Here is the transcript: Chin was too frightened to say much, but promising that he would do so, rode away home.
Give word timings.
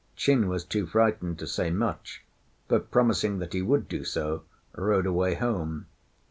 Chin 0.15 0.47
was 0.47 0.65
too 0.65 0.87
frightened 0.87 1.37
to 1.37 1.45
say 1.45 1.69
much, 1.69 2.23
but 2.67 2.89
promising 2.89 3.37
that 3.37 3.53
he 3.53 3.61
would 3.61 3.87
do 3.87 4.03
so, 4.03 4.41
rode 4.75 5.05
away 5.05 5.35
home. 5.35 5.85